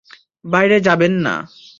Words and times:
বাইরে 0.45 0.77
যাবেন 0.87 1.13
না! 1.25 1.35